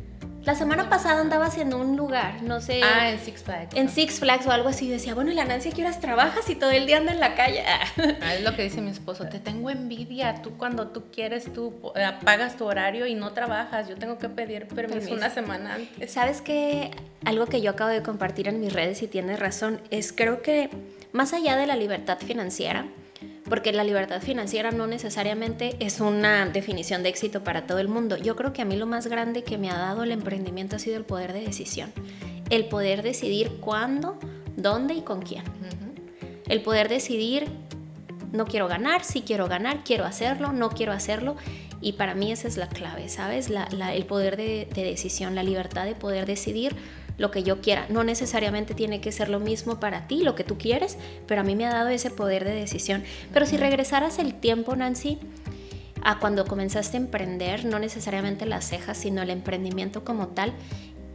[0.50, 2.82] La semana pasada andabas en un lugar, no sé.
[2.84, 3.76] Ah, en Six Flags.
[3.76, 4.90] En Six Flags o algo así.
[4.90, 7.36] Decía, bueno, ¿y la Nancy qué horas trabajas y todo el día anda en la
[7.36, 7.64] calle?
[8.22, 9.26] Ah, es lo que dice mi esposo.
[9.26, 10.42] Te tengo envidia.
[10.42, 11.94] Tú cuando tú quieres, tú
[12.26, 13.88] pagas tu horario y no trabajas.
[13.88, 16.12] Yo tengo que pedir permiso, una semana antes.
[16.12, 16.90] ¿Sabes qué?
[17.26, 20.72] Algo que yo acabo de compartir en mis redes y tienes razón es creo que
[21.12, 22.88] más allá de la libertad financiera,
[23.50, 28.16] porque la libertad financiera no necesariamente es una definición de éxito para todo el mundo.
[28.16, 30.80] Yo creo que a mí lo más grande que me ha dado el emprendimiento ha
[30.80, 31.92] sido el poder de decisión,
[32.50, 34.20] el poder decidir cuándo,
[34.56, 35.44] dónde y con quién.
[36.48, 37.48] El poder decidir,
[38.32, 41.36] no quiero ganar, sí quiero ganar, quiero hacerlo, no quiero hacerlo.
[41.82, 43.50] Y para mí esa es la clave, ¿sabes?
[43.50, 46.76] el poder de decisión, la libertad de poder decidir
[47.20, 47.86] lo que yo quiera.
[47.90, 51.44] No necesariamente tiene que ser lo mismo para ti, lo que tú quieres, pero a
[51.44, 53.04] mí me ha dado ese poder de decisión.
[53.32, 55.20] Pero si regresaras el tiempo, Nancy,
[56.02, 60.54] a cuando comenzaste a emprender, no necesariamente las cejas, sino el emprendimiento como tal,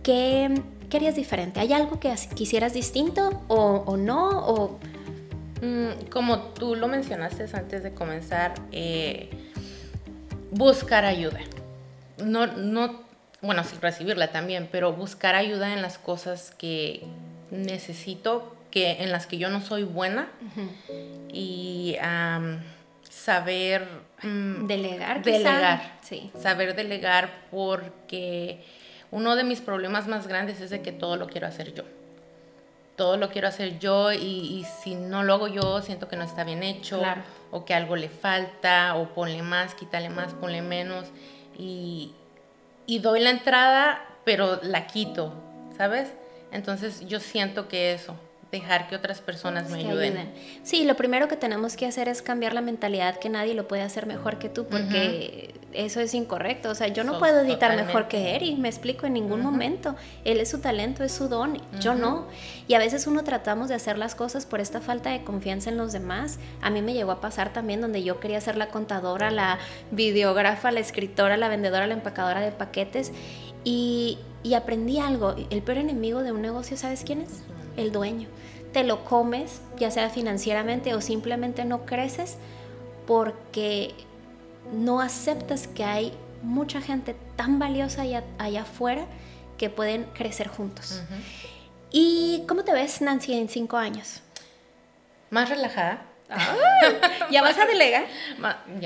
[0.03, 1.59] ¿qué querías diferente?
[1.59, 4.47] ¿Hay algo que quisieras distinto o, no?
[4.47, 4.79] O...
[5.63, 9.31] Mm, como tú lo mencionaste antes de comenzar, eh,
[10.51, 11.41] buscar ayuda.
[12.23, 13.04] No, no
[13.45, 17.03] bueno, sí, recibirla también, pero buscar ayuda en las cosas que
[17.51, 20.29] necesito, que, en las que yo no soy buena
[21.29, 21.97] y
[23.09, 23.87] saber...
[24.23, 25.23] Mm, delegar.
[25.23, 26.31] Delegar, sí.
[26.41, 28.65] Saber delegar porque
[29.11, 31.85] uno de mis problemas más grandes es de que todo lo quiero hacer yo.
[32.97, 36.23] Todo lo quiero hacer yo y, y si no lo hago yo siento que no
[36.23, 37.03] está bien hecho
[37.51, 41.07] o que algo le falta o ponle más, quítale más, ponle menos
[41.59, 42.13] y,
[42.87, 45.33] y doy la entrada, pero la quito,
[45.77, 46.13] ¿sabes?
[46.53, 48.17] Entonces yo siento que eso,
[48.55, 50.31] dejar que otras personas me ayuden.
[50.63, 53.83] Sí, lo primero que tenemos que hacer es cambiar la mentalidad que nadie lo puede
[53.83, 56.71] hacer mejor que tú, porque eso es incorrecto.
[56.71, 59.97] O sea, yo no puedo editar mejor que Eri, me explico en ningún momento.
[60.25, 62.27] Él es su talento, es su don, yo no.
[62.69, 65.77] Y a veces uno tratamos de hacer las cosas por esta falta de confianza en
[65.77, 66.39] los demás.
[66.63, 69.59] A mí me llegó a pasar también donde yo quería ser la contadora, la
[69.91, 73.13] videógrafa, la escritora, la vendedora, la empacadora de paquetes.
[73.65, 75.35] Y, y aprendí algo.
[75.51, 77.43] El peor enemigo de un negocio, ¿sabes quién es?
[77.77, 78.29] El dueño.
[78.75, 82.37] Te lo comes, ya sea financieramente o simplemente no creces
[83.07, 83.95] porque
[84.73, 88.25] no aceptas que hay mucha gente tan valiosa allá,
[88.61, 89.07] afuera
[89.59, 91.03] que pueden crecer juntos.
[91.93, 94.23] ¿Y cómo te ves, Nancy, en cinco años?
[95.31, 96.03] Más relajada.
[97.31, 98.07] ya vas a delegar.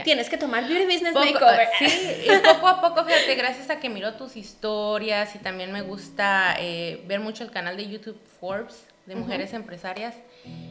[0.04, 1.66] Tienes que tomar Beauty Business Makeover.
[1.78, 5.80] Sí, y poco a poco, fíjate, gracias a que miro tus historias y también me
[5.80, 10.14] gusta eh, ver mucho el canal de YouTube Forbes de mujeres empresarias.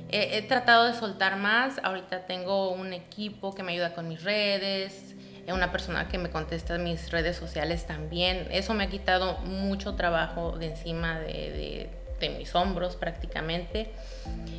[0.09, 1.79] he tratado de soltar más.
[1.83, 5.15] Ahorita tengo un equipo que me ayuda con mis redes,
[5.53, 8.47] una persona que me contesta en mis redes sociales también.
[8.51, 13.91] Eso me ha quitado mucho trabajo de encima de, de, mis hombros prácticamente.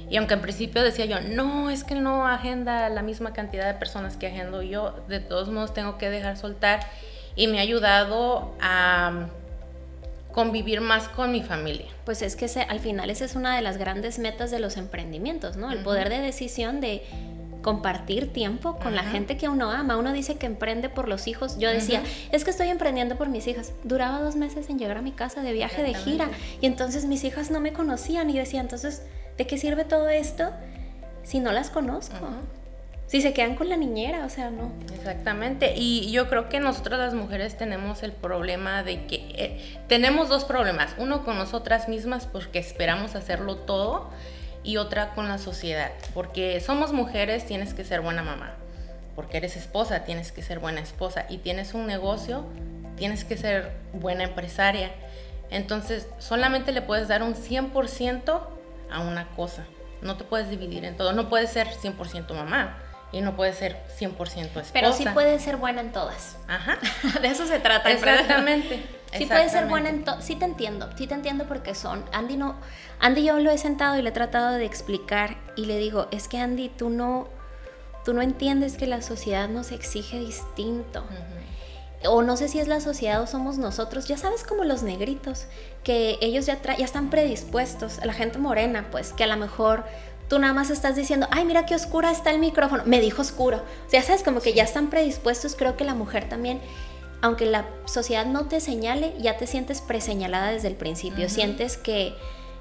[0.08, 3.74] Y aunque en principio decía yo, no, es que no agenda la misma cantidad de
[3.74, 6.80] personas que agendo yo, de todos modos tengo que dejar soltar
[7.34, 9.28] y me ha ayudado a
[10.38, 11.86] convivir más con mi familia.
[12.04, 15.56] Pues es que al final esa es una de las grandes metas de los emprendimientos,
[15.56, 15.72] ¿no?
[15.72, 17.02] El poder de decisión de
[17.60, 19.96] compartir tiempo con la gente que uno ama.
[19.96, 21.58] Uno dice que emprende por los hijos.
[21.58, 23.72] Yo decía, es que estoy emprendiendo por mis hijas.
[23.82, 26.28] Duraba dos meses en llegar a mi casa de viaje, de gira.
[26.60, 29.02] Y entonces mis hijas no me conocían y decía, entonces,
[29.38, 30.52] ¿de qué sirve todo esto
[31.24, 32.28] si no las conozco?
[33.08, 34.70] Si se quedan con la niñera, o sea, no.
[34.94, 35.74] Exactamente.
[35.74, 40.44] Y yo creo que nosotras las mujeres tenemos el problema de que eh, tenemos dos
[40.44, 40.94] problemas.
[40.98, 44.10] Uno con nosotras mismas porque esperamos hacerlo todo
[44.62, 45.90] y otra con la sociedad.
[46.14, 48.54] Porque somos mujeres, tienes que ser buena mamá.
[49.14, 51.26] Porque eres esposa, tienes que ser buena esposa.
[51.28, 52.44] Y tienes un negocio,
[52.96, 54.90] tienes que ser buena empresaria.
[55.50, 58.40] Entonces, solamente le puedes dar un 100%
[58.90, 59.64] a una cosa.
[60.02, 61.12] No te puedes dividir en todo.
[61.12, 62.76] No puedes ser 100% mamá
[63.10, 64.70] y no puede ser 100% esposa.
[64.72, 66.36] Pero sí puede ser buena en todas.
[66.46, 66.78] Ajá.
[67.22, 67.90] De eso se trata.
[67.90, 68.84] Exactamente.
[69.16, 70.24] sí puede ser buena en todas.
[70.24, 72.04] Sí te entiendo, sí te entiendo porque son.
[72.12, 72.56] Andy no.
[73.00, 76.28] Andy yo lo he sentado y le he tratado de explicar y le digo, es
[76.28, 77.28] que Andy, tú no,
[78.04, 81.04] tú no entiendes que la sociedad nos exige distinto.
[82.04, 85.46] O no sé si es la sociedad o somos nosotros, ya sabes como los negritos,
[85.82, 89.84] que ellos ya, ya están predispuestos, la gente morena, pues, que a lo mejor
[90.28, 92.82] tú nada más estás diciendo, ay, mira qué oscura está el micrófono.
[92.86, 93.62] Me dijo oscuro.
[93.86, 95.56] O sea, sabes, como que ya están predispuestos.
[95.56, 96.60] Creo que la mujer también,
[97.22, 101.28] aunque la sociedad no te señale, ya te sientes preseñalada desde el principio.
[101.30, 102.14] Sientes que,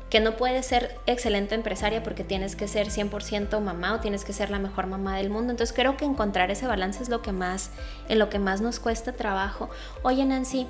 [0.10, 4.32] que no puedes ser excelente empresaria porque tienes que ser 100% mamá o tienes que
[4.32, 5.52] ser la mejor mamá del mundo.
[5.52, 7.72] Entonces creo que encontrar ese balance es lo que más,
[8.08, 9.70] en lo que más nos cuesta trabajo.
[10.04, 10.68] Oye, Nancy,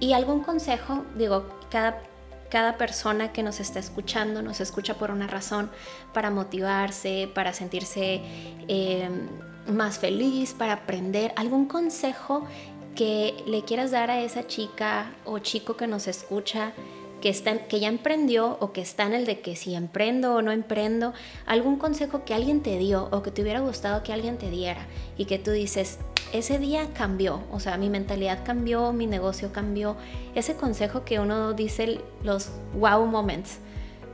[0.00, 1.04] ¿y algún consejo?
[1.14, 2.00] Digo, cada
[2.48, 5.70] cada persona que nos está escuchando nos escucha por una razón,
[6.12, 8.22] para motivarse, para sentirse
[8.68, 9.28] em,
[9.66, 11.32] más feliz, para aprender.
[11.36, 12.46] ¿Algún consejo
[12.94, 16.72] que le quieras dar a esa chica o chico que nos escucha?
[17.20, 20.42] Que, está, que ya emprendió o que está en el de que si emprendo o
[20.42, 21.12] no emprendo,
[21.46, 24.86] algún consejo que alguien te dio o que te hubiera gustado que alguien te diera
[25.16, 25.98] y que tú dices,
[26.32, 29.96] ese día cambió, o sea, mi mentalidad cambió, mi negocio cambió.
[30.34, 33.58] Ese consejo que uno dice, los wow moments,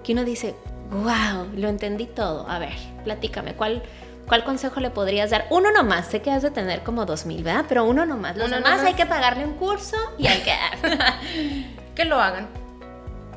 [0.02, 0.54] que uno dice,
[0.90, 2.48] wow, lo entendí todo.
[2.48, 3.82] A ver, platícame, ¿cuál,
[4.28, 5.46] cuál consejo le podrías dar?
[5.50, 7.64] Uno nomás, sé que has de tener como dos mil, ¿verdad?
[7.68, 8.36] Pero uno nomás.
[8.36, 10.54] Los demás hay que pagarle un curso y hay que...
[11.94, 12.63] que lo hagan.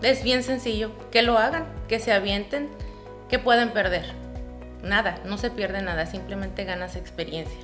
[0.02, 2.70] Es bien sencillo, que lo hagan, que se avienten,
[3.30, 4.06] que pueden perder.
[4.84, 7.60] Nada, no se pierde nada, simplemente ganas experiencia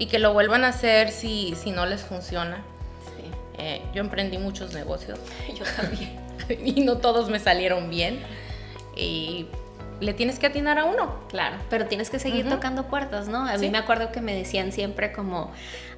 [0.00, 2.64] y que lo vuelvan a hacer si, si no les funciona.
[3.04, 3.30] Sí.
[3.58, 5.18] Eh, yo emprendí muchos negocios.
[5.54, 6.18] Yo también.
[6.64, 8.18] y no todos me salieron bien.
[8.96, 9.46] Y
[10.00, 11.20] le tienes que atinar a uno.
[11.28, 13.46] Claro, pero tienes que seguir tocando puertas, ¿no?
[13.46, 15.52] A mí me acuerdo que me decían siempre como,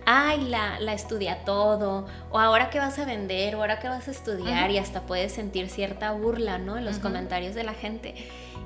[0.07, 4.09] ay, la, la, estudia todo, o ahora que vas a vender, o ahora que vas
[4.09, 6.79] a estudiar, y hasta puedes sentir cierta burla, ¿no?
[6.79, 8.15] En los comentarios de la gente.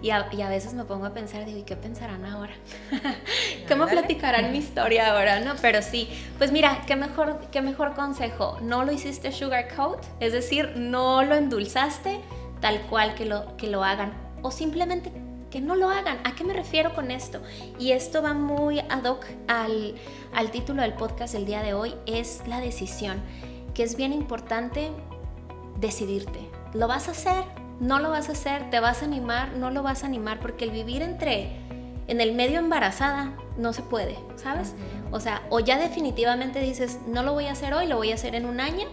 [0.03, 2.53] Y a, veces me pongo a pensar, digo, ¿y qué pensarán ahora?
[3.69, 5.41] ¿Cómo platicarán mi historia ahora?
[5.41, 8.59] No, pero sí, pues mira, qué mejor, qué mejor consejo.
[8.61, 12.21] No lo hiciste sugar coat, es decir, no lo endulzaste
[12.61, 14.13] tal cual que lo, que lo hagan.
[14.43, 15.11] O simplemente
[15.51, 16.19] que no lo hagan.
[16.25, 17.41] ¿A qué me refiero con esto?
[17.79, 19.95] Y esto va muy ad hoc al,
[20.35, 23.21] al título del podcast del día de hoy, es la decisión,
[23.75, 24.91] que es bien importante
[25.81, 26.51] decidirte.
[26.75, 27.45] ¿Lo vas a hacer?
[27.81, 30.65] no lo vas a hacer, te vas a animar, no lo vas a animar, porque
[30.65, 31.51] el vivir entre,
[32.09, 34.75] en el medio embarazada no se puede, ¿sabes?
[35.11, 38.15] O sea, o ya definitivamente dices, no lo voy a hacer hoy, lo voy a
[38.15, 38.87] hacer en un año,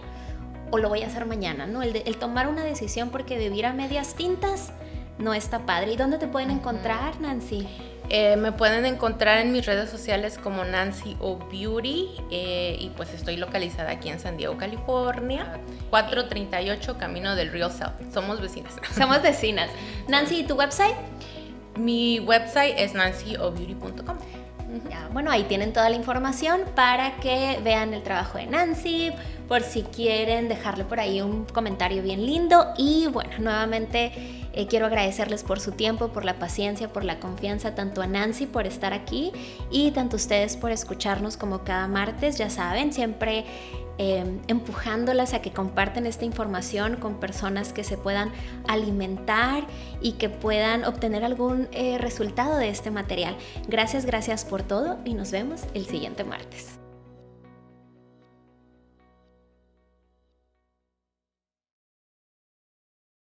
[0.70, 1.82] o lo voy a hacer mañana, ¿no?
[1.82, 4.72] El, el tomar una decisión porque vivir a medias tintas
[5.18, 5.92] no está padre.
[5.92, 7.68] ¿Y dónde te pueden encontrar, Nancy?
[8.10, 13.14] Eh, me pueden encontrar en mis redes sociales como Nancy O Beauty eh, y pues
[13.14, 15.58] estoy localizada aquí en San Diego, California,
[15.88, 18.12] 438 Camino del Río South.
[18.12, 18.74] Somos vecinas.
[18.94, 19.70] Somos vecinas.
[20.06, 20.94] Nancy, ¿y tu website?
[21.78, 24.18] Mi website es nancyobeauty.com.
[25.12, 29.12] bueno, ahí tienen toda la información para que vean el trabajo de Nancy,
[29.48, 32.72] por si quieren dejarle por ahí un comentario bien lindo.
[32.76, 34.12] Y bueno, nuevamente
[34.52, 38.46] eh, quiero agradecerles por su tiempo, por la paciencia, por la confianza, tanto a Nancy
[38.46, 39.32] por estar aquí
[39.70, 42.38] y tanto a ustedes por escucharnos como cada martes.
[42.38, 43.44] Ya saben, siempre
[43.98, 48.32] em, empujándolas a que comparten esta información con personas que se puedan
[48.68, 49.66] alimentar
[50.00, 53.36] y que puedan obtener algún eh, resultado de este material.
[53.68, 56.83] Gracias, gracias por todo y nos vemos el siguiente martes.